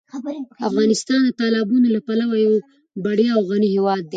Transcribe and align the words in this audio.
افغانستان 0.69 1.19
د 1.23 1.29
تالابونو 1.39 1.87
له 1.95 1.99
پلوه 2.07 2.35
یو 2.45 2.53
بډایه 3.03 3.31
او 3.37 3.41
غني 3.49 3.69
هېواد 3.75 4.01
دی. 4.05 4.09